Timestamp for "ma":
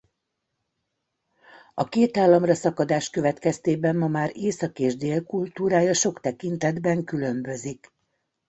3.95-4.07